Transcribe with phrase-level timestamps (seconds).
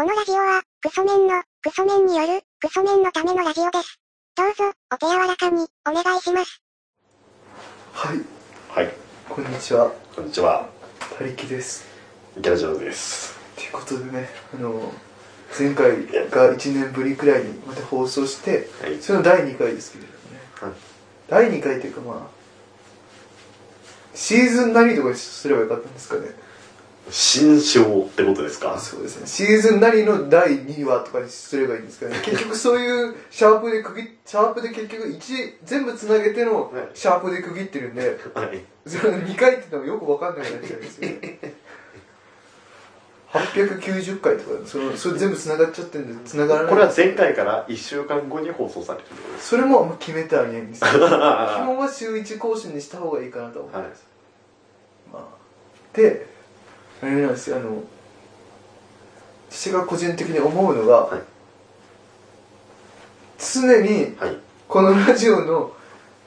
[0.00, 4.00] このラジオは、クソメンの、クソメンによる、クソメンのためのラジオです。
[4.34, 6.62] どうぞ、お手柔らかに、お願いします。
[7.92, 8.24] はい、
[8.70, 8.94] はい、
[9.28, 9.92] こんにちは。
[10.16, 10.70] こんにちは。
[11.18, 11.84] たりきです。
[12.34, 13.38] ギャラジオです。
[13.56, 14.90] ということでね、あの、
[15.58, 19.02] 前回が1年ぶりくらいにまた放送して、はい。
[19.02, 20.40] それの第2回ですけれどもね。
[20.54, 20.72] はい
[21.28, 22.30] 第2回というかまあ、
[24.14, 26.30] シーズン何とかにすればよかったんですかね。
[27.10, 28.78] 新章ってことですか？
[28.78, 29.26] そうですね。
[29.26, 32.16] シーズン何の第2話とかにすればいいんですかね。
[32.24, 38.64] 結局そういうシャープで区切っ、シャープで結局1、全部つなげてのはいシャープで区切ってるんで、はい。
[38.86, 41.54] それ2回って言ってもよくわかんなくなっちゃうんですよね
[43.32, 49.04] 890回とかそのそれ全部繋がっちゃってるんで繋がらないこれは前回から1週間後に放送される。
[49.38, 54.04] それもあんま決めてはいないんですよ 基は本は週1更新にした方がいいかなと思うんいです、。
[55.12, 55.22] まあ、
[55.96, 56.26] で
[57.02, 57.82] あれなんですよあの
[59.48, 61.22] 私が個人的に思うのが、はい。
[63.38, 64.36] 常にはい。
[64.68, 65.72] このラジオの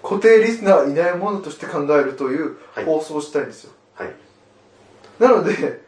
[0.01, 2.85] 固定リスナーいないものとして考えるというはい。
[2.85, 4.11] 放送をしたいんですよ、はい。
[5.19, 5.81] なので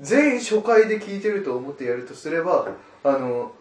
[0.00, 2.72] 全員初回で聞いてると思ってやるとすれば、はい。
[3.04, 3.52] あの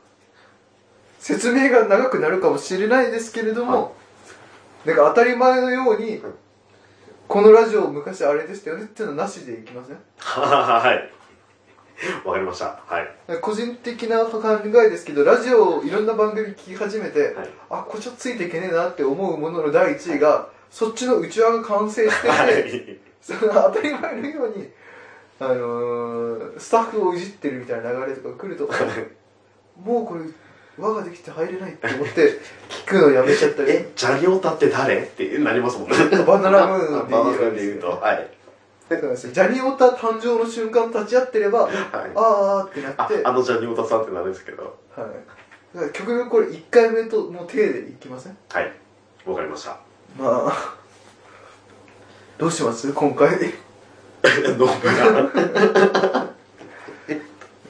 [1.19, 3.95] 説明が長くなるかもしれないですけれども、
[4.85, 6.21] なんか当たり前のように、はい
[7.31, 9.97] このラジオ昔あれでしたよねっていうのはなしでいきません？
[10.19, 12.27] はい。
[12.27, 12.81] わかりました。
[12.85, 13.39] はい。
[13.39, 17.49] 個人的な考えですけどラジオをいろんな番組聞き始めて、はい。
[17.69, 22.99] あこれちょっとついていけねえなって思うものの第1位が、そっちの内輪が完成してて、はい。
[23.23, 24.69] その当たり前のように、
[25.39, 28.69] あのー、スタッフをいじってるみたいな流れとか来ると、
[29.81, 30.25] もうこれ、
[30.77, 35.01] 輪ができて入れないって思って、聞くのやめちゃったり、え、ジャニオタって誰？
[35.01, 35.95] ってなりますもんね。
[36.25, 37.89] バナナムーンで言えばいいムーンで言うと。
[37.89, 38.27] はい。
[38.89, 41.73] だからジャニオタ誕生の瞬間立ち会ってれば、はい。
[42.15, 44.77] あーってなあって、、あのジャニオタさんってなるんですけど。
[44.95, 45.91] はい。
[45.93, 48.37] 極力これ1回目との体でいきません？
[48.49, 48.71] はい。
[49.25, 49.77] わかりました。
[50.17, 50.75] まあ、
[52.37, 52.91] どうします？
[52.91, 53.29] 今回。
[54.23, 56.30] ノープラン。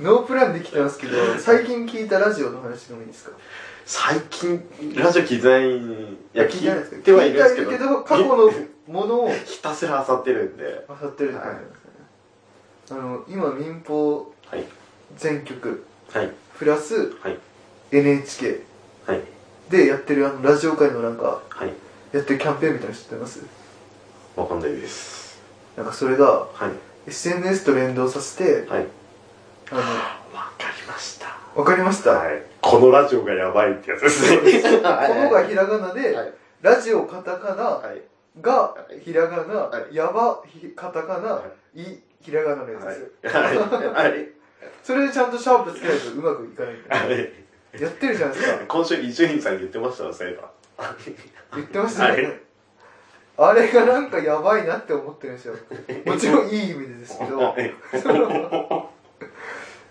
[0.02, 3.32] ノープランできてますけど、最近聞いたラジオの話でもいいですか？
[3.86, 5.78] 最近、ラジオ聞いてない、い
[6.34, 7.72] や、聞いてはいるんですけど。
[7.72, 8.52] けど過去の
[8.88, 10.86] ものをひたすら漁ってるんで。
[10.90, 11.90] 漁ってるって感じなんですね、
[12.92, 14.66] あの今民放はい。
[15.18, 16.32] 全局はい。
[16.58, 17.38] プラスはい。
[17.92, 18.64] NHK
[19.06, 19.22] はい。
[19.70, 21.74] でやってるあのラジオ界のなんかはい。
[22.12, 23.40] やってるキャンペーンみたいなの知ってます？
[24.36, 25.40] わかんないです。
[25.78, 26.72] なんかそれがはい。
[27.10, 28.88] SNS と連動させてはい。
[29.72, 31.28] あわかりました。
[31.56, 32.44] のわかりました、はい。
[32.62, 34.62] このラジオがやばいってやつですね。
[34.62, 36.34] このがひらがなで、はい。
[36.62, 38.02] ラジオカタカナはい。
[38.42, 41.44] がひらがな、はいやばひカタカナ、、は
[41.76, 41.82] い
[42.22, 43.58] ひらがなのやつですよ、はい。
[43.58, 44.28] はい。
[44.84, 47.82] それでちゃんとシャープつけないとうまくいかないはい。
[47.82, 50.52] やってるじゃないですか今週伊集院さん言ってましたよ、そういえば。
[51.56, 52.42] 言ってましたよね、はい
[53.38, 55.56] あれがなんかやばいなって思ってるんですよ
[56.06, 57.56] もちろんいい意味でですけど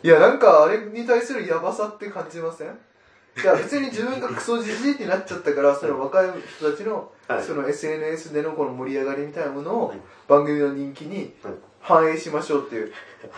[0.02, 2.68] いやなんかあれに対するヤバさって感じません？
[2.68, 7.42] いや別に自分がクソじじいってなっちゃったからその若い人たちのはい。
[7.42, 9.98] その SNS でのこの盛り上がりみたいなものをはい。
[10.26, 11.54] 番組の人気にはい。
[11.80, 12.92] 反映しましょうっていう。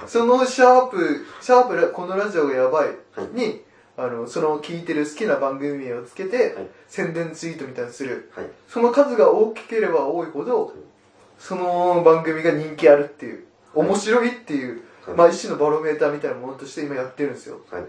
[0.07, 2.89] そのシャープシャープラこのラジオがやばい
[3.35, 3.63] に
[3.97, 6.67] あのその聞いてる好きな番組名をつけてはい。
[6.89, 8.31] 宣伝ツイートみたいにする。
[8.35, 8.47] はい。
[8.69, 10.75] その数が大きければ多いほど
[11.39, 13.45] その番組が人気あるっていう。
[13.75, 17.85] 面白いっていう、はいまあ一種のバロメーターみたいなものとして今やってるんですよはい。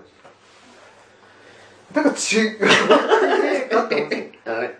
[1.94, 2.13] なんか違
[2.47, 4.74] うねえかって思ってはい。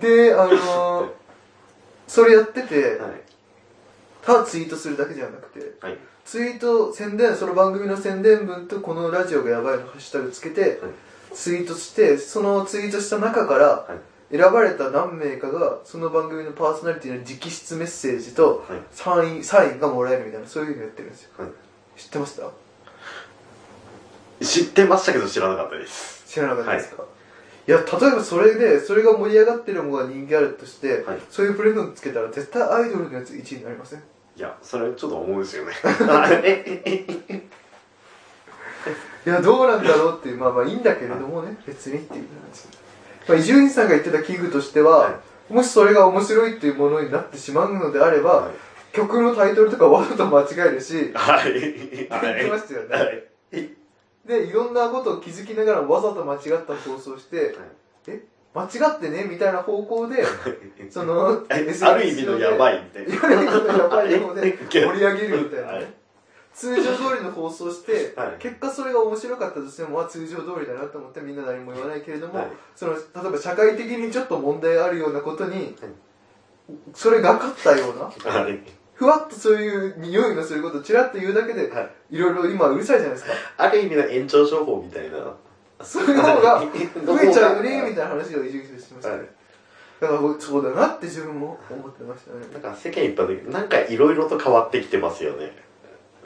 [0.00, 1.10] であのー
[2.06, 3.12] それやっててはい。
[4.22, 5.98] ただツイートするだけじゃなくてはい。
[6.24, 10.80] ツイート宣伝その番組の宣伝文とこのラジオがやばいのハッシュタグつけて
[11.32, 14.13] ツイートしてそのツイートした中からはい。
[14.36, 18.80] 選ばれた何名かがその番組のパーソナリティの直筆メッセージとはい。
[18.90, 21.50] サインサインがもらえるみたいなそういうのやってるんですよはい。
[21.96, 22.50] 知ってました？
[24.44, 26.24] 知ってましたけど知らなかったです。
[26.26, 27.04] 知らなかったですか、
[27.68, 34.00] い、や例えばそれでそれが盛り上がってるのが人気あるとして、はいそういうプレゼントつけたら絶対アイドルのやつ1位になりません？
[34.36, 35.72] いや、それちょっと思うんですよね。
[39.24, 42.66] いやどうなんだろうっていうまあまあいいんだけれどもね別にっていう話
[43.28, 48.52] まあ伊集院さんが言ってた器具としては、はもしそれが面白いっていうものになってしまうのであれば、はい。
[48.94, 51.52] 曲のタイトルとかわざと間違えるしはい。
[51.52, 52.96] 言ってましたよね。
[52.96, 53.24] はい。
[54.26, 57.54] でいろんなことを気づきながらわざと間違った放送して、
[58.06, 58.22] え？
[58.54, 59.24] 間違ってね？
[59.24, 60.24] みたいな方向で
[60.88, 63.24] その ある意味のやばいいみたいな。
[63.24, 65.80] ある意味のやばい方では い盛り上げるみたいな
[66.54, 68.36] 通常通りの放送して、 はい。
[68.38, 72.48] 結果それが面白かったとしても、まあ、通常通りだなと思ってみんな何も言わないけれども、はい。
[72.76, 75.76] その例えば社会的にちょっと問題あるようなことに、
[76.94, 78.62] それがかったような はい。
[78.94, 81.90] ふわっとそういう匂いのすることをちらっと言うだけで、はい。
[82.10, 83.32] いろいろ今うるさいじゃないですか。
[83.56, 85.34] ある意味の延長情報みたいな。
[85.82, 86.60] そういう方が
[87.04, 89.26] 増えちゃうよねみいたいな話を伊集院さんしてましたね、はい。
[90.00, 92.46] だからそうだなって自分も思ってましたね。
[92.52, 95.52] なんか世間一般的になんかいろいろと変わってきてますよね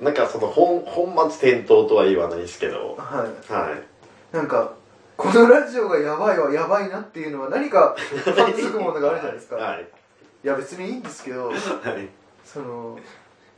[0.00, 2.96] なんかその本本末転倒とは言わないですけど。
[2.98, 3.52] はい。
[3.52, 4.34] はい。
[4.34, 4.74] なんか
[5.16, 9.82] このラジオがやばいわやばいなっていうのは何か感づくものがあるじゃないですか、はい。
[9.82, 10.46] い。
[10.46, 11.56] や別にいいんですけどはい。
[12.44, 12.98] その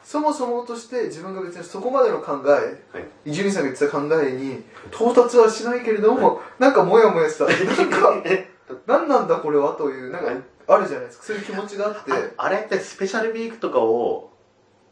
[0.02, 3.30] そもそもとして自分が別にそこまでの考えはい。
[3.30, 7.44] 伊集院さんが言ってた考えに到達はしないけれども、なんかモヤモヤした。
[7.44, 8.22] なんか
[8.86, 10.32] 何なんだこれはというなんか
[10.66, 11.24] あるじゃないですか。
[11.24, 12.12] そういう気持ちがあって。
[12.12, 14.29] ああれってスペシャルウィークとかを、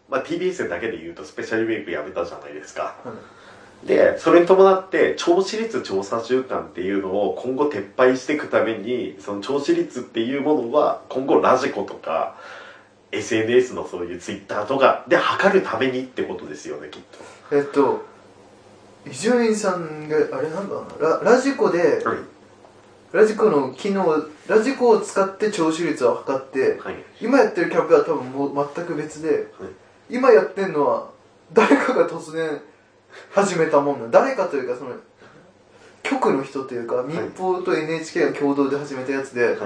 [0.09, 2.95] まあ、TBS だけで言うとスペシャルウィークやめたじゃないですか。
[3.85, 12.37] でそれに伴って聴取率調査週間っていうのを今後撤廃していくためにその聴取率っていうものは今後ラジコとか
[13.13, 17.03] SNS のそういうツイッターとかで測るためにってことですよねきっ
[17.53, 18.05] えっと
[19.07, 21.09] 伊集院さんがあれなんだろうな。
[21.09, 22.19] ララジコでとはい。
[23.13, 24.05] ラジコの機能
[24.49, 26.97] ラジコを使って聴取率を測ってはい。
[27.21, 29.47] 今やってるキャンペーンは多分もう全く別で、
[30.11, 31.11] 今やってるのは
[31.53, 32.61] 誰かが突然
[33.31, 34.09] 始めたもんな。
[34.09, 34.93] 誰かというかその
[36.03, 39.57] 局の人というか民放と NHK が共同で始めたやつで、はい。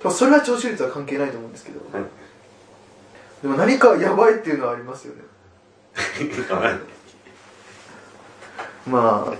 [0.00, 2.08] 多分それは聴取率は関係ないと思うんですけど、はい。
[3.42, 5.22] でも何かやばいっていうのはありますよね。
[8.86, 9.32] まあ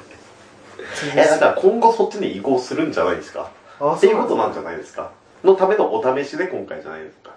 [1.15, 3.51] えだから今後そっちに移行するんじゃないですか？
[3.81, 5.13] あっていうことなんじゃゃないですか？
[5.45, 7.31] のためのお試しで今回じゃないですか？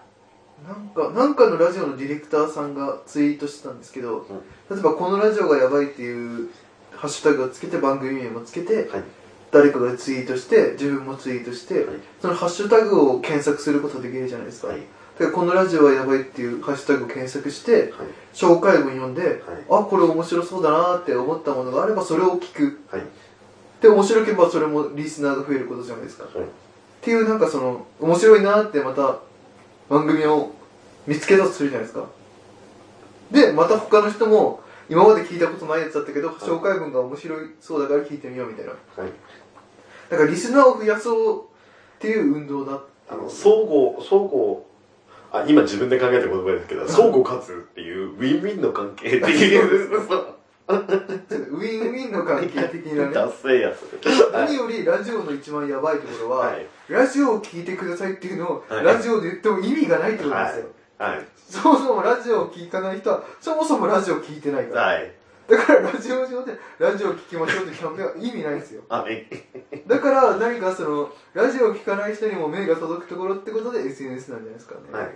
[0.68, 4.26] なんかなんかのラジオのディレクターさんがツイートしてたんですけど、
[4.70, 6.50] 例えばこのラジオがやばいっていう
[6.92, 9.04] ハッシュタグをつけて番組名もつけて、はい。
[9.52, 11.86] 誰かがツイートして自分もツイートして、はい。
[12.22, 14.82] そのハッシュタグを検索することできるじゃないですか、はい。
[15.18, 17.92] でこのラジオはやばいっていうハッシュタグを検索してはい。
[18.34, 22.80] 紹介文読んで、あこれ面白そうだなって思ったものがあればそれを聞く。
[22.92, 23.04] はい。
[23.82, 26.46] で面白ければそれもリスナーが増えることじゃないですか、はい。
[26.46, 26.50] っ
[27.02, 29.20] ていうなんかその面白いなってまた
[29.90, 30.52] 番組を
[31.08, 32.08] 見つけたとするじゃないですか。
[33.32, 38.72] でまた他の人も今まで聞いたことないやつだったけど、紹介文が面白いそうだから聞いてみようみたいな。
[38.72, 38.78] は
[39.08, 39.12] い。
[40.10, 41.46] だからリスナーを増やそうっ
[42.00, 42.82] ていう運動だ。
[43.10, 44.58] あの相互相互
[45.32, 50.10] あ今自分で考えた言葉ですけど相互勝つっていうウィンウィンの関係っていう
[50.70, 53.14] ウィンウィンの関係的なね。
[53.16, 56.68] ダッセいやつ何よりラジオの一番やばいところは、はい。
[56.88, 58.86] ラジオを聞いてくださいっていうのを、はい。
[58.86, 60.66] ラジオで言っても意味がないってことですよ、
[61.00, 61.28] はい。
[61.36, 65.12] そもそもラジオを聞かない人はそもそもラジオを聞いてないから、はい。
[65.50, 68.84] だからラジオ上でラジオを聞きましょうってキャンペーンは意味ないんですよ。
[68.88, 69.26] はい
[69.88, 75.16] だから何かそのラジオを聞かない人にも目が届くところってことで SNS なんじゃないですかね、はい。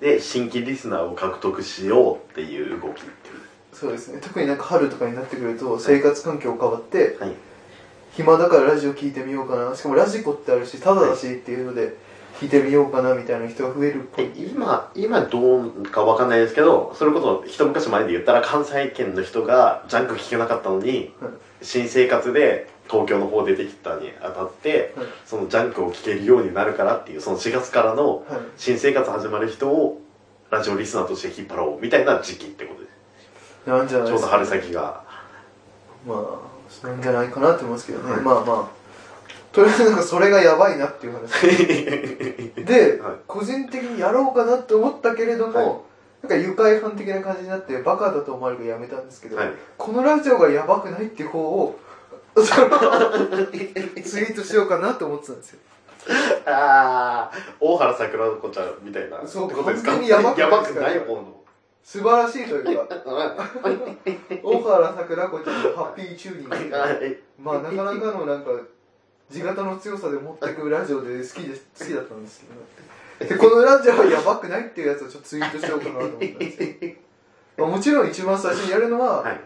[0.00, 3.39] で新規リスナーを獲得しようっていう動きっていう
[3.72, 4.20] そうですね。
[4.20, 7.32] 特になんか春とかになってくると生活環境変わって、はい。
[8.12, 9.74] 暇だからラジオ聞いてみようかな。
[9.74, 11.96] しかもラジコってあるしタダだしっていうので
[12.40, 14.30] 聞いてみようかなみたいな人が増えるっぽい。
[14.36, 21.32] 今今どうかわかんないですけどそれこそ一昔前で言ったら関西圏の人がジャンク聞けなかったのにはい。
[21.62, 25.06] 新生活で東京の方出てきたにあたってはい。
[25.24, 28.40] そのジャンクを聞けるようになるからっていうその4月からのはい。
[28.56, 30.00] 新生活始まる人を
[30.50, 32.79] ラジオリスナーとして引っ張ろうみたいな時期ってこと
[33.66, 35.02] なんじゃないちょうど春先が。
[36.06, 38.20] まあなんじゃないかなって思いますけどね、はい。
[38.20, 38.68] まあまあ。
[39.52, 41.46] とりあえずなんかそれがやばいなっていう話。
[42.64, 43.12] で、はい。
[43.26, 45.66] 個人的にやろうかなって思ったけれども、はい。
[46.22, 49.52] なんか愉快犯的な感じになってバカだと思われるからやめたんですけど、はい。
[49.76, 51.78] このラジオがやばくないっていう方を
[52.36, 55.58] ツイートしようかなって思ってたんですよ。
[56.46, 59.90] ああ大原桜子ちゃんみたいなそうってことですか？
[59.90, 61.24] 完全にやばくないやばくない方の
[61.82, 62.86] 素晴らしいというか。
[64.42, 67.22] 大原桜子ちゃんのハッピーチューニング。
[67.38, 68.50] まあなかなかのなんか
[69.30, 72.60] 地型の強さで持ってくラジオで好きで好きだったんですけど。
[73.28, 76.62] でこのラジオはやばくないっていうやつをちょっとツイートしようかなと思ったんです。
[76.62, 76.94] よ、
[77.58, 79.40] まあ、もちろん一番最初にやるのは、はい。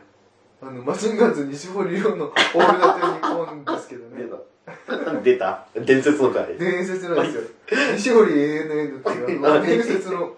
[0.63, 4.25] あのマシンガンズ西堀亮の「オールナイトニッポン」ですけどね。
[4.25, 5.21] 出た。
[5.23, 5.67] 出た。
[5.85, 6.57] 伝説の回。
[6.57, 7.43] 伝説なんですよ。
[7.97, 10.35] 西堀 ANN っていうあの 伝説の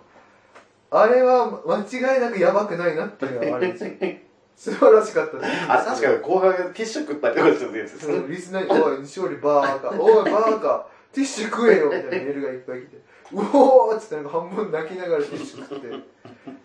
[0.91, 3.93] あれは間違いなくやばくないなっていうのはあるんですよ。
[4.57, 5.51] 素晴らしかったです。
[5.69, 12.97] あれ確かに後半ティッシュ食ったりとかしてるやつですそのリスナーに「おい西堀バーカおいバーカティッシュ食えよみたいなメールがいっぱい来て、
[13.33, 15.89] うおーっつってなんか半分泣きながらティッシュ食って、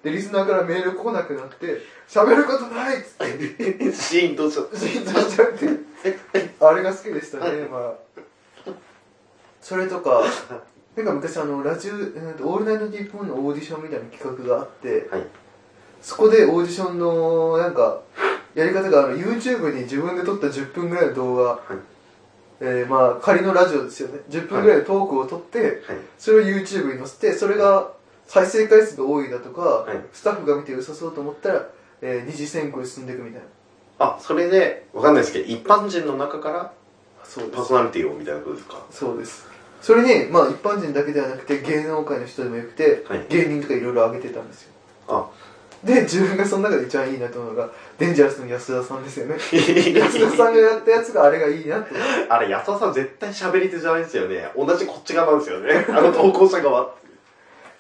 [0.04, 7.96] で、リスナーからメール来なくなって、喋ることないっつって、シーンとしちゃっシーンとしちゃって、あれが好きでしたね、ま
[8.68, 8.72] あ。
[9.62, 10.24] それとか、
[10.96, 15.26] なんか昔あの、ラジオ、えーとオールナイトニッポンのオーディションみたいな企画があって、はい
[16.02, 18.02] そこでオーディションの、なんか、
[18.56, 21.60] やり方があの、YouTube に自分で撮った10分ぐらいの動画、
[22.60, 24.20] えーまあ、仮のラジオですよね。
[24.32, 25.74] 10分ぐらいのトークを撮って、はい
[26.18, 27.92] それを YouTube に載せて、それが
[28.26, 31.70] 再生回数が多いだとか、はいスタッフが見て良さそうと思ったら、
[32.02, 33.48] えー二次選考に進んでいくみたいな。
[34.00, 36.74] あそれでわかんないですけど一般人の中から
[37.24, 37.64] パー。
[37.64, 38.84] ソナリティをみたいなことですか？
[38.90, 39.48] そうです。
[39.82, 43.26] それに、まあ一般人だけではなくて芸能界の人でもよくて、はい。
[43.30, 44.74] 芸人とかいろいろ上げてたんですよ。
[45.08, 45.30] あ。
[45.84, 49.36] で、自分がその中で一番いいなと思うのが、デンジャラスの安田さんですよね。
[49.98, 51.96] 安田さんがやったやつがあれがいいなって。
[52.30, 54.52] あれ安田さん絶対喋り手じゃないですよね。
[54.56, 55.86] 同じこっち側なんですよね。
[55.90, 56.94] あの投稿者側。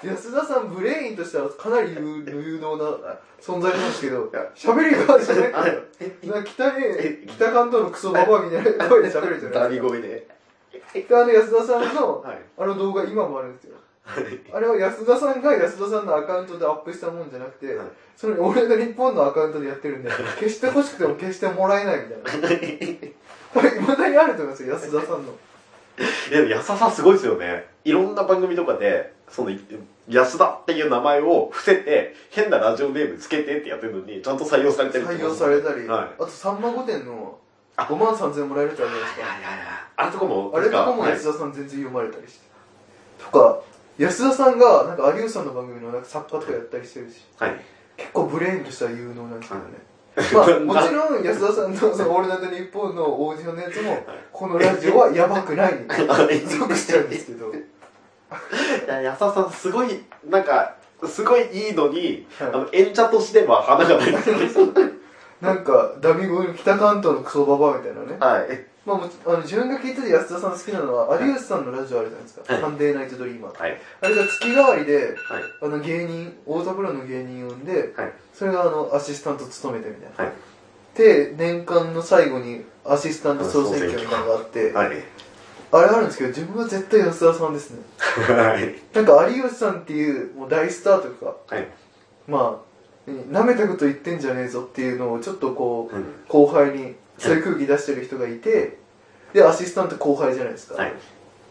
[0.03, 2.86] 安田さんブレインとしてはかなり有有能な
[3.39, 9.84] 存在なんですけど、喋り側じゃなくて、 なんか北ね、北関東のクソババアみたいな声で喋るじゃないダですか。
[9.84, 10.27] ミ声で
[10.93, 13.77] で、あの安田さんの、はいあの動画今もあるんですよ。
[14.53, 22.50] あれは安田さんが安田さんのアカウントでアップしたもんじゃなくて、はいそれ俺が日本のアカウントでやってるんで、 消してほしくても消してもらえないみたいな。
[23.51, 25.33] これ未だにあると思いますよ、安田さんの。
[26.31, 29.51] いや安田さんすごいですよねいろんな番組とかでその
[30.07, 37.40] 安田っていう名前を伏せて変なラジオネームつけてってやってるのにちゃんと採用されてるって採用されたり、はいあとさんま御殿のあ
[37.77, 39.27] 5万3000円もらえるってあるじゃないですか？
[39.97, 42.45] あれとかもあれとかもはい安田さん全然読まれたりして。
[43.23, 43.59] とか、
[43.97, 47.55] 安田さんが、なんか有吉さんの番組のなんか作家とかやったりしてるし、はい
[47.97, 49.77] 結構ブレインとしては有能なんですけどね。
[50.67, 53.97] まあ、もちろん安田さんのそのオールナイトニッポンのオーディションのやつも、
[54.31, 55.87] このラジオはやばくないに
[56.49, 57.51] 属しちゃうんですけど。
[57.53, 57.57] い
[58.87, 60.75] や安田さんすごいなんか
[61.05, 64.11] すごいいいのに、はいあの演者としては花がない
[65.41, 68.17] なんか、ダミ声の北関東のクソババアみたいなね。
[68.19, 72.53] はいまああの、自分が聞いてて安田さん好きなのは、有吉さんのラジオあるじゃないですか。
[72.53, 73.62] はいサンデーナイトドリーマー。
[73.62, 75.15] はいあれが月替わりで、はい
[75.62, 80.24] あの芸人、太田プロの芸人呼んで、はいそれがあの、アシスタント務めてみたいな。
[80.25, 80.33] はい
[80.95, 84.88] で、年間の最後にアシスタント総選挙みたいなのがあって、はい
[85.74, 87.79] あれあるんですけど、自分は絶対安田さんですね。
[88.27, 91.67] はいなんか有吉さんっていう、もう大スターとか、はい
[92.27, 92.70] まあ、
[93.08, 96.05] 舐めたこと言ってんじゃねえぞっていうのをちょっとこう、うん。
[96.27, 98.77] 後輩にそういう空気出してる人がいて、
[99.34, 100.75] で、アシスタント後輩じゃないですか。
[100.75, 100.91] はい。
[100.91, 100.93] っ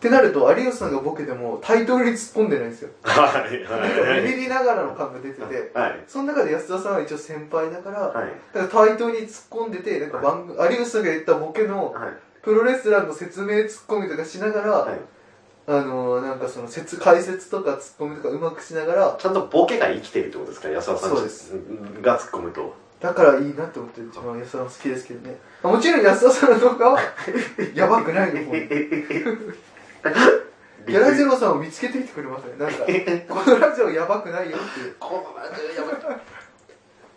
[0.01, 2.91] てなると、有吉さんがボケてもタイトルに突っ込んでないんですよ。
[3.03, 6.05] はいなんかビビりながらの感が出てて、はい。
[6.07, 8.29] その中で安田さんは一応先輩だから、はい。
[8.55, 12.13] だから対等に突っ込んでて、なんか番組、有吉さんが言ったボケのはい。
[12.43, 14.99] プロレスラーの説明ツッコミとかしながら、はい
[15.71, 25.37] あのー、なんかその説、解説とかツッコミとかうまくしながら、ちゃんとボケが生きてるってことですか安田さんそうですんが突っ込むとだからいいなって思って一番安田さん好きですけどね。
[25.63, 27.01] もちろん安田さんの動画は、
[27.73, 28.69] やばくないの方に。
[30.89, 32.55] ギャラジローさんを見つけてきてくれますね。
[32.59, 34.97] なんか、このラジオやばくないよっていう。
[34.99, 36.21] このラジオやばい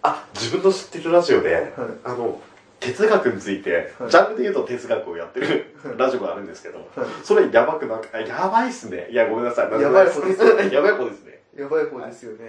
[0.03, 2.39] あ自分の知ってるラジオで、あの
[2.83, 4.11] 哲学について、はい。
[4.11, 5.97] ジャンルで言うと哲学をやってるはい。
[5.97, 7.07] ラジオがあるんですけど、はい。
[7.23, 9.07] それやばくなくあやばいっすね。
[9.09, 9.81] いやごめんなさい。
[9.81, 11.41] やばい方ですよ やばい方ですね。
[11.55, 12.39] やばい方ですよね。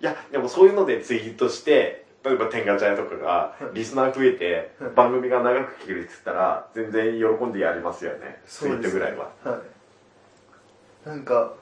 [0.00, 0.04] い。
[0.04, 3.74] やでもそういうのでツイートして例えば天下茶屋とかがはい。
[3.74, 4.90] リスナー増えてはい。
[4.94, 8.40] 番組が長く聞けるって言ったら全然喜んでやりますよね。
[8.46, 9.30] ツイートぐらいは。
[9.44, 11.08] はい。
[11.08, 11.54] なんか、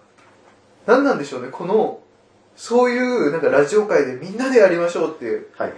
[0.86, 2.00] なんなんでしょうね、この、
[2.56, 5.72] そういう、なんかラジオ界でみんなでやりましょうっていう、はい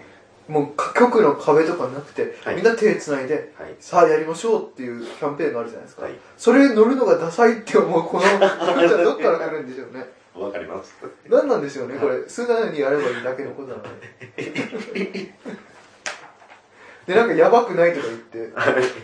[0.49, 6.03] もう各局の壁とかなくて、はいみんな手つないで、はいさあやりましょうっていうキャンペーンがあるじゃないですか。
[6.03, 10.05] はいそれに乗るのがダサいって思うこの空気はどっから来るんでしょうね。
[10.35, 10.95] わかります
[11.29, 12.29] 何なんでしょうね、これ。
[12.29, 15.33] 素直にやればいいだけのことなのに。
[17.07, 18.53] で、なんかやばくないとか言って。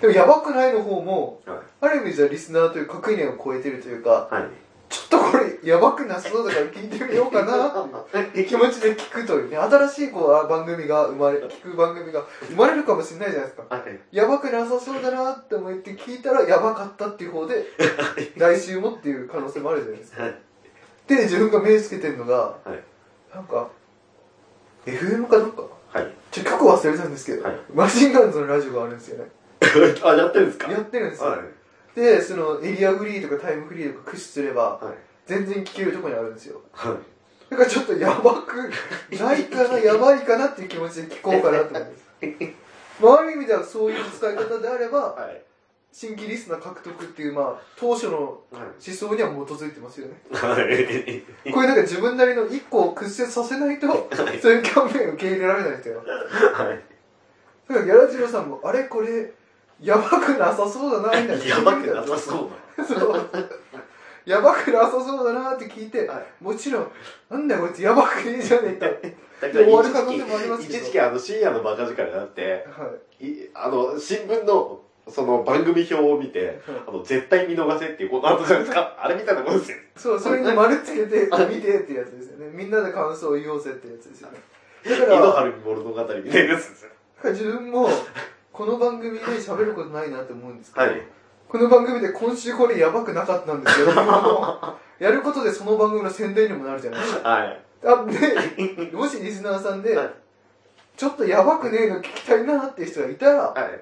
[0.01, 4.45] でもやばくないの方も、はいある意味じゃリスナーという垣根を越えてるというか、はい
[4.95, 7.67] ちょっとこれやばくなそうだから聞いてみようかな。
[7.67, 13.75] っていう気持ちで聞くというね、新しいこう番組が生まれ、聞く番組が生まれるかもしれないじゃないですか。
[13.75, 14.01] はい。
[14.13, 17.65] やばくなさそうだなって思って聞いたらやばかったっていう方で、
[18.37, 20.23] 来週もっていう可能性もあるじゃないですか。
[20.23, 20.39] はい。
[21.09, 22.81] で、自分が目つけてるのが、はい。
[23.35, 23.69] なんか、
[24.87, 25.63] FM かどっか。
[25.93, 26.09] はい。
[26.31, 27.59] ちょ、曲忘れたんですけど、はい。
[27.75, 29.31] マシンガンズのラジオがあるんですよね。
[30.05, 30.71] あやってるんですか？
[30.71, 31.31] やってるんですよ。
[31.97, 34.95] はいで、そのエリアフリーとかタイムフリーとか駆使すれば、はい
[35.27, 36.61] 全然聞けるとこにあるんですよ。
[36.73, 36.97] はい
[37.51, 38.71] だからちょっとやばく
[39.19, 41.95] ないかな、やばいかなっていう気持ちで聞こうかなと思います。
[43.01, 45.43] まあ、ある意味ではそういう使い方であれば、はい
[45.95, 48.43] 新規リスナー獲得っていう、まあ、当初の思
[48.81, 50.15] 想には基づいてますよね。
[50.33, 51.53] はい。
[51.53, 54.11] これなんか自分なりの一個を屈折させないと、
[54.43, 55.99] そういうキャンペーン受け入れられないんですよ。
[55.99, 56.83] はい。
[57.69, 59.31] だからギャラジロさんも、あれこれ、
[59.83, 61.45] やばくなさそうだな、みたいな。
[61.45, 63.21] やばくなさそうそう。
[64.25, 66.91] やばくなさそうだなって聞いて、はもちろん、
[67.31, 68.87] なんだよこいつやばくねえじゃねえか。
[69.53, 72.91] 終わる可能性もありますけど一時期あの深夜のバカ力になって、は
[73.21, 73.27] い。
[73.27, 78.97] いあの、新聞の、その番組表を見て、あの、絶対見逃せっていうことあったじゃないですか。
[78.99, 79.79] あれみたいなもんですよ。
[79.97, 82.51] そう、それに丸つけて、見てってやつですよね。
[82.53, 84.39] みんなで感想を言おうぜってやつですよね。
[84.85, 86.91] だか井戸ら、春物語みたいなやつですよ。
[87.25, 87.89] 自分も、
[88.55, 91.03] この番組で喋ることないなって思うんですけど、はい。
[91.49, 93.91] この番組で今週これやばくなかったんですけど、
[95.01, 97.29] やることでその番組の宣伝にもなるじゃないですか。
[97.29, 97.61] はい。
[97.85, 100.11] あで、もしリスナーさんではい、
[100.97, 103.81] ちょっとやばくねえの聞きたいなっていう人がいたら、はい。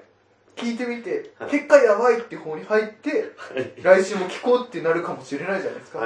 [0.55, 3.73] 聞いてみてはい、結果やばいって方に入って、はい。
[3.79, 5.99] 来週も聞こうってなるかもしれないじゃないですか。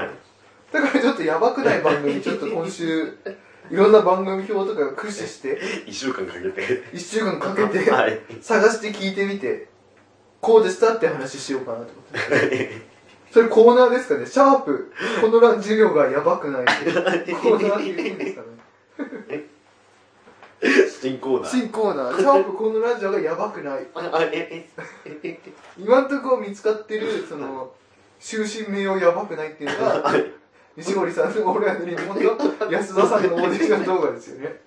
[0.71, 0.83] はい。
[0.83, 3.17] だからちょっとやばくない番組、ちょっと今週、
[3.69, 6.83] いろんな番組表とかを駆使して、一週間かけて。
[6.93, 8.19] 一週間かけて、はい。
[8.41, 9.67] 探して聞いてみて、
[10.39, 12.81] こうでしたって話しようかなと思って。
[13.31, 17.33] それコーナーですかねシャープ、このラジオがやばくないって。
[17.33, 18.47] コーナーって言うんですかね
[21.01, 21.50] 新コーナー。
[21.50, 23.88] 新コーナー、シャープこのラジオがやばくない。
[23.93, 24.69] はい。
[25.77, 27.71] 今んところ見つかってる、その、
[28.19, 30.25] 終身名誉やばくないっていうのが、はい。
[30.77, 34.62] 西森さんの俺らのリモート、安田さんのオーディション動画ですよね。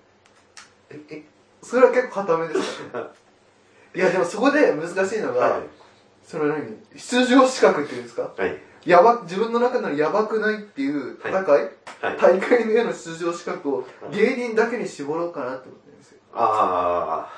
[1.63, 3.05] それは結構固めですかね。
[3.95, 5.61] いや、でもそこで難しいのが、はい。
[6.21, 6.77] その何？
[6.97, 8.33] 出場資格っていうんですか？
[8.37, 8.57] はい。
[8.85, 11.69] やば、自分の中のやばくないっていう戦い、はい。
[12.19, 16.17] 大会への出場資格を芸人だけに絞ろうかなって思ってるんですよ。
[16.33, 17.29] あ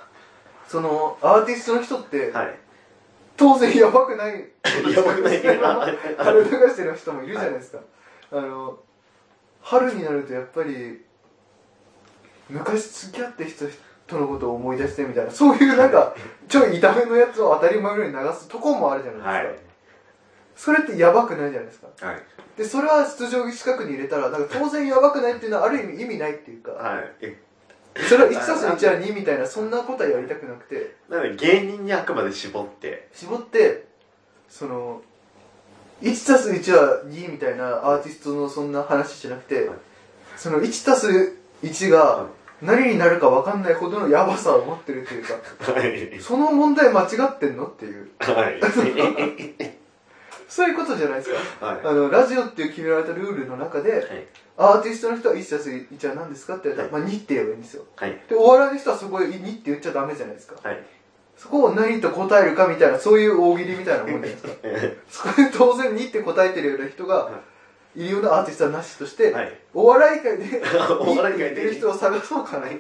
[0.68, 2.40] その、アーティストの人って、あ。
[2.40, 2.60] はい。
[3.38, 4.34] 当然やばくない。
[4.96, 5.48] やばくない
[6.18, 7.80] あれ流してる人もいるじゃないですか。
[8.34, 8.80] あの、
[9.62, 11.02] 春になるとやっぱり、
[12.50, 13.66] 昔付き合って人
[14.08, 16.16] とのことを思い出してみたいな、そういうなんか、
[16.48, 19.32] ちょい痛めのやつを当たり前のように流すとこもあるじゃないですか。
[19.32, 19.74] はい。
[20.56, 21.88] それってやばくないじゃないですか。
[22.08, 22.22] はい。
[22.58, 28.08] で、それは出場資格に入れたら、なんか当然やばくないっていうのはある意味意味ないっていうか、はい。
[28.10, 33.86] それは1たす1は2みたいな、そんなことはやりたくなくて、なので芸人にあくまで絞って、絞って、
[34.50, 35.02] その、
[36.02, 39.78] 1たす1は2みたいなアーティストのそんな話じゃなくてはい、
[40.36, 42.28] その1たす1が
[42.62, 45.34] 何になるか分かんないほどのヤバさを持ってるっていうか、
[45.72, 46.22] はい。
[46.22, 48.60] その問題間違ってんのっていう、はい。
[50.48, 51.30] そういうことじゃないです
[51.60, 51.66] か。
[51.66, 51.80] はい。
[51.84, 54.04] あの、ラジオっていう決められたルールの中で、はい。
[54.56, 57.84] アーティストの人は1たす1は何ですかって言われたら、まあ2って言えばいいんですよ。
[57.96, 58.22] はい。
[58.30, 60.56] で、お笑いの人はそこで2って言っちゃダメじゃないですか。
[61.44, 61.50] はい。
[61.50, 64.38] そこを何と答えるかみたいな、そういう大喜利みたいなもんじゃないで
[65.10, 65.30] すか。
[65.34, 67.30] そこで当然2って答えてるような人が、
[67.96, 69.54] いるようなアーティストはなしとして、はい。
[69.74, 70.62] お笑い界で、
[71.00, 72.68] お笑い界で2って言ってる人を探そうかな。
[72.68, 72.76] はい。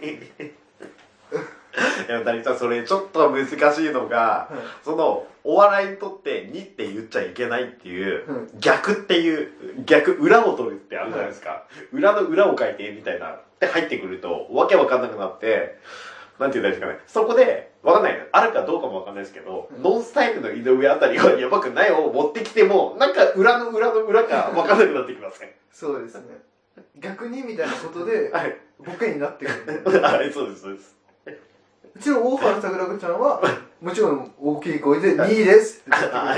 [2.07, 4.49] いや、谷さん、それちょっと難しいのが、
[4.83, 9.51] その、お笑いにとって2って言っちゃいけないっていう、うん逆っていう、
[9.85, 11.63] 逆、裏を取るってあるじゃないですか。
[11.91, 15.79] 裏の裏を書いてみたいな、って入ってくると、わけわかんなくなって、
[16.39, 16.99] なんて言うんですかね。
[17.07, 18.27] そこで、わかんない。
[18.31, 25.55] あるかどうかもわかんないですけど、うんノンスタイルの井上あたりがやばくないを持ってきても、なんか裏の裏の裏かわかんなくなってきますね。
[25.71, 26.21] そうですね。
[26.97, 28.57] 逆にみたいなことで、 はい。
[28.79, 29.51] ボケになってく
[29.91, 30.01] る。
[30.01, 30.97] はい、そうです、そうです。
[31.95, 33.41] うちの大原桜子ちゃんは、
[33.79, 35.89] もちろん大きい声で2位ですって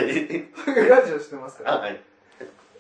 [0.06, 1.78] 言ってラジオしてますから。
[1.78, 2.02] はい。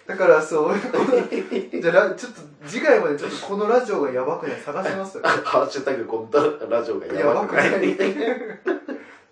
[0.07, 4.59] だからそう、こ のじゃあラちょっと次回までちょっとこのラジオがやばくない？
[4.61, 5.23] 探しますよ。
[5.43, 6.29] ハッシュタグ、こん
[6.69, 7.95] なラジオがややばくない？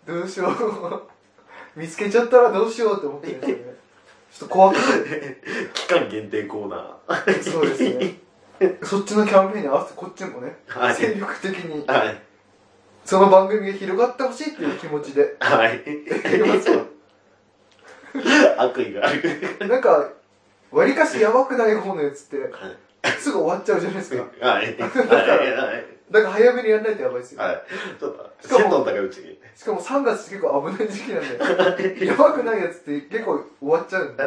[0.07, 1.79] どうしよう。
[1.79, 3.63] 見つけちゃったらどうしようって思ってるんですよね。
[4.31, 5.41] ちょっと怖くて。
[5.73, 7.43] 期間限定コーナー。
[7.43, 8.19] そうですね。
[8.83, 12.21] そっちのキャンペーンに合わせてこっちもね、はい精力的にはい。
[13.05, 15.83] その番組が広がってほしいっていう気持ちではい。
[16.23, 16.81] やりますよ。
[18.57, 19.67] 悪意がある。
[19.67, 20.09] なんか、
[20.73, 23.11] わりかしやばくない方のやつって、はい。
[23.19, 24.23] すぐ終わっちゃうじゃないですか。
[24.41, 24.65] はい。
[24.65, 24.77] はい。
[24.77, 24.87] は
[25.77, 25.93] い。
[26.11, 27.41] だから早めにやらないとやばいですよ。
[27.41, 27.61] はい。
[27.99, 29.39] ちょっと、鮮度の高いうちに。
[29.55, 34.23] しかも3月って結構危ない時期なんで、やばくないやつって結構終わっちゃうんで、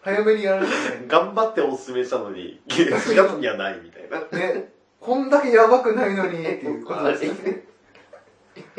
[0.00, 1.08] 早めにやらないといけない。
[1.08, 4.38] 頑張っておすすめしたのに、4月にはないみたいな。
[4.38, 7.64] ね、こんだけやばくないのにっていうことですよね。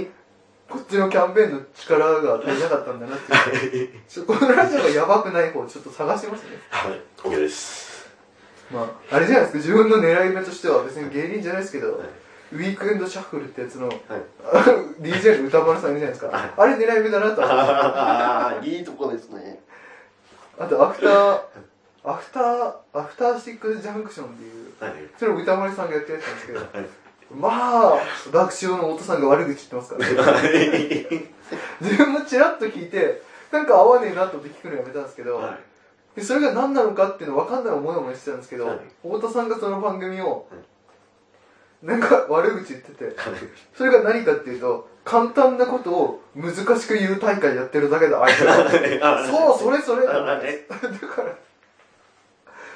[0.70, 3.90] こっちのキャンペーンの力が足りなかったんだなっていう。
[4.08, 6.58] ちょこのラジオがやばくない方ちょっと探しますね。
[6.70, 7.02] はい。
[7.18, 8.08] OK です。
[8.72, 12.00] まあ、あれじゃないですか、自分の狙い目としては別に芸人じゃないですけど、
[12.52, 13.90] ウィークエンドシャッフルってやつの、
[15.02, 16.28] DJ の歌丸さんいるじゃないですか。
[16.28, 17.56] はいあれ狙い目だなと思って。
[17.56, 19.60] ああ、いいとこですね。
[20.60, 21.42] あと、アフター、
[22.04, 24.94] アフター、アフターシックスジャンクションっていう、はい。
[25.18, 27.98] それも歌丸さんがやってるやつなんですけど、はいまあ、
[28.32, 31.32] 爆笑の音さんが悪口言ってますからね。
[31.82, 35.60] 自分もチラッと聞いて、なんか合わねえなと思って聞くのやめたんですけど、はい
[36.16, 40.48] でそれが何なのかっていうの分かんない思いもしてたんですけど、はい太田さんがその番組を、
[41.84, 43.16] なんか悪口言ってて、
[43.76, 49.26] それが何かっていうと、簡単なことを難しく言う大会やってるだけだ、あいつ は。
[49.26, 50.42] そう、それそれだから、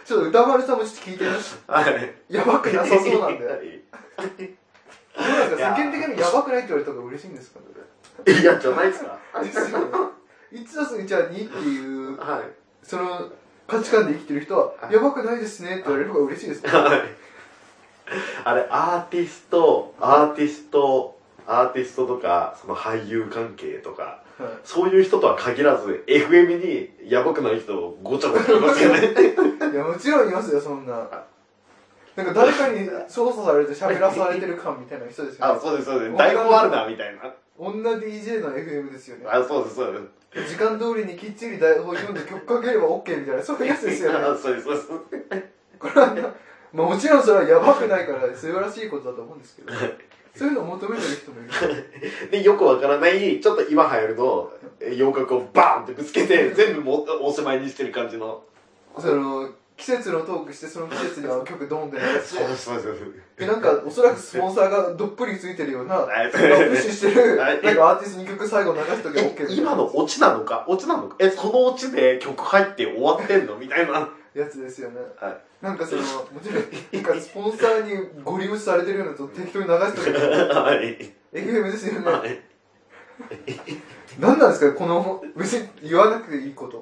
[0.05, 2.15] ちょっと歌丸さんもちょっと聞いてみましはい。
[2.29, 3.82] やばくなさそうなんで。
[4.17, 5.75] どうはいなんですか？
[5.77, 6.59] 世間的にやばくない？
[6.59, 7.59] って言われた方が嬉しいんですか？
[8.27, 9.19] いや、じゃないですか。
[9.43, 9.85] ですよね。
[10.53, 12.41] 1たす1は2っていう、はい。
[12.83, 13.29] その
[13.67, 17.01] 価値観で生きてる人は、はいやばくないですねって言われる方が嬉しいですかはい。
[18.43, 24.23] あれ、アーティスト、アーティスト、アーティストとか、その俳優関係とか、はい
[24.63, 28.99] そういう人とは限らず、FM にやばくない人ごちゃごちゃいますよね。
[29.71, 31.07] いや、もちろんいますよ、そんな。
[32.15, 35.59] なんか誰かに操作されて喋らされてる感みたいな人ですよあ、ね。
[35.59, 36.15] そうです、そうです。
[36.15, 37.33] 台本あるな、みたいな。
[37.57, 39.25] 女 DJ の FM ですよね。
[39.27, 40.23] あ、そうです、そうです。
[40.49, 44.19] 時間通りにきっちり台本読んで曲かければ OK みたいな、そういうやつですよね。
[44.25, 44.87] あそうです、そうです。
[45.79, 46.21] これはな、
[46.73, 49.71] まあもちろんそれはやばくないから素晴らしいことだと思うんですけど、
[50.35, 52.29] そういうのを求めてる人もいる。
[52.31, 58.43] で、よくわからない、ちょっと今流行るの、え洋楽をバーンってぶつけて、全部もおしまいにしてる感じの。
[58.97, 59.49] その、
[59.83, 62.87] 季節のトークして、その季節に合う曲ドンって流して、です、そうです。
[63.37, 70.63] で、なんか、おそらくスポンサーがどっぷりついてるような、はいプッシュしてる、 はいなんかアーティストに曲最後流すとき OK みたいなえ今のオチなのか？
[70.69, 71.15] オチなのか？
[71.19, 73.57] え、そのオチで曲入って終わってんの？
[73.57, 74.09] みたいな。
[74.33, 74.99] やつですよね。
[75.19, 75.37] はい。
[75.61, 76.07] なんかその、も
[76.41, 80.17] ちろん、なんかスポンサーにご利用しされてるようなやつを適当に流してる
[80.55, 81.13] はい。
[81.33, 82.09] FM ですよね。
[82.11, 82.41] はい。
[84.19, 84.75] 何なんですか？
[84.77, 86.81] この、別に言わなくていいこと。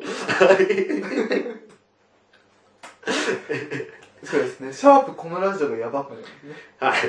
[4.23, 4.73] そうですね。
[4.73, 6.55] シャープこのラジオがやばくないですね。
[6.79, 6.99] はい。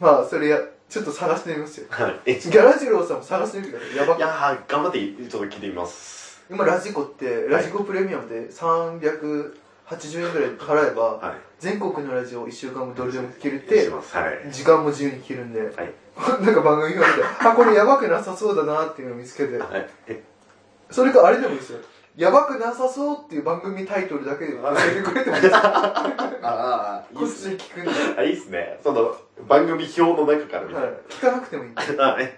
[0.00, 1.86] まあ、それや、ちょっと探してみますよ。
[1.90, 2.32] はい。
[2.32, 3.96] いギャラジローさんも探してみてください。
[3.96, 6.42] やばくやー、頑張ってちょっと聞いてみます。
[6.50, 11.34] 今ラジコって、ラジコプレミアムで380円ぐらい払えば、はい。
[11.58, 14.16] 全国のラジオを1週間もどれでも聞けるっしてます。
[14.16, 14.50] はい。
[14.50, 15.72] 時間も自由に聞けるんで、はい。
[16.44, 19.88] なんか番組が見て、あ、これやばくなさそうだなっていうのを見つけて、はい。
[20.90, 21.80] それかあれでもいいですよ。
[22.16, 25.60] やばくなさそうっていう番組タイトルだけで教えてくれてもいいですよ。
[25.62, 27.90] ああ、いこっち聞くんで。
[28.16, 28.78] あ、いいっすね。
[28.84, 29.16] その、
[29.48, 30.68] 番組表の中から。
[31.08, 31.70] 聞かなくてもいい。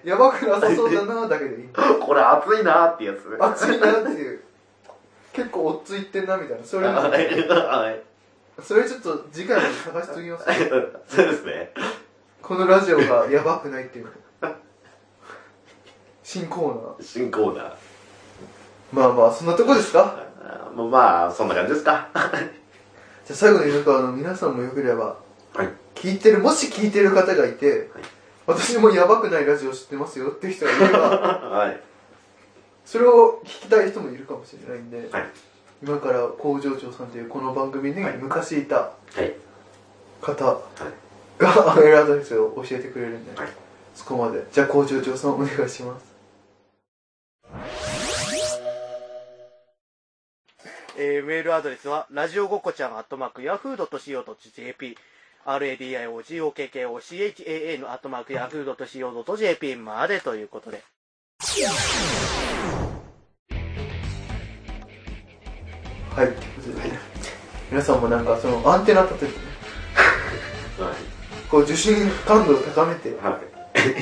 [0.08, 1.68] やばくなさそうだなだけでいい。
[2.00, 3.36] これ熱いなーってやつね。
[3.38, 4.40] 熱いなっていう。
[5.34, 6.64] 結構おっついってんなみたいな。
[6.64, 7.10] それ、はい。
[7.10, 8.02] はい。
[8.62, 10.46] それちょっと次回まで探しときます。
[11.14, 11.72] そうですね。
[12.40, 14.10] このラジオがやばくないっていうの。
[16.22, 17.02] 新コーナー。
[17.02, 17.95] 新コーナー。
[18.92, 20.22] まあまあ、そんなとこですか？
[20.42, 22.08] あまあ、そんな感じですか。
[22.14, 22.22] じゃ
[23.30, 25.16] あ最後になんかあの皆さんもよければ、
[25.54, 25.68] はい。
[25.94, 27.90] 聞いてる、もし聞いてる方がいて、
[28.46, 30.98] 私もやばくないラジオ知ってますよっていう人がいれば、
[31.50, 31.80] はい。
[32.84, 35.26] それを聞きたい人もいるかもしれないんで、はい。
[35.82, 39.34] 今から工場長さんというこの番組にはい昔いたはい。
[40.22, 41.42] 方はい。
[41.42, 43.50] が メールアドレスを教えてくれるんで、はい
[43.94, 44.44] そこまで。
[44.52, 46.05] じゃあ工場長さんお願いします。
[50.98, 54.96] えーメールアドレスは、ラジオごっこちゃん、アットマーク、ヤフー .co.jp、
[55.44, 60.82] radiogokochan、アットマーク、ヤフー .co.jp までということで。
[66.14, 66.94] はい、ということで、
[67.70, 69.38] 皆さんもなんかそのアンテナ立ててね、
[70.78, 70.94] はい。
[71.50, 73.38] こう受信感度を高めて、は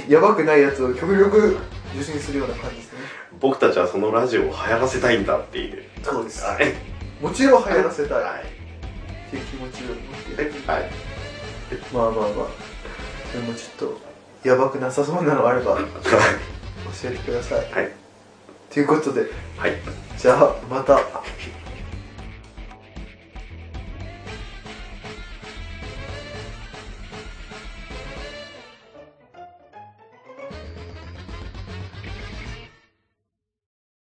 [0.08, 0.12] い。
[0.12, 1.58] やばくないやつを極力
[1.96, 3.00] 受信するような感じですね。
[3.40, 5.84] 僕たちはそのラジオを流行らせたいんだっていう。
[6.02, 6.44] そうです。
[6.44, 6.72] はい。
[7.20, 8.22] もちろん流行らせたい。
[8.22, 8.42] はい。
[8.42, 9.96] っていう気持ちを持っ
[10.36, 10.90] て、はい。
[11.92, 12.30] まあまあまあ、
[13.32, 15.78] でもちょっと、やばくなさそうなのあれば、
[17.02, 17.58] 教えてください。
[17.72, 17.90] はい。
[18.70, 19.22] ということで、
[19.56, 19.76] はい。
[20.18, 21.00] じゃあ、また。